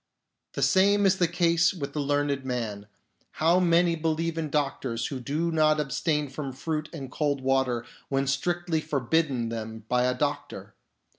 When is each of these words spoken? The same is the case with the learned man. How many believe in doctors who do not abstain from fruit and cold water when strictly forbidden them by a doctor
The 0.53 0.63
same 0.63 1.05
is 1.05 1.17
the 1.17 1.27
case 1.27 1.75
with 1.75 1.93
the 1.93 1.99
learned 1.99 2.43
man. 2.43 2.87
How 3.33 3.59
many 3.59 3.95
believe 3.95 4.35
in 4.35 4.49
doctors 4.49 5.05
who 5.05 5.19
do 5.19 5.51
not 5.51 5.79
abstain 5.79 6.27
from 6.27 6.53
fruit 6.53 6.89
and 6.91 7.11
cold 7.11 7.41
water 7.41 7.85
when 8.09 8.25
strictly 8.25 8.81
forbidden 8.81 9.49
them 9.49 9.85
by 9.89 10.05
a 10.05 10.17
doctor 10.17 10.73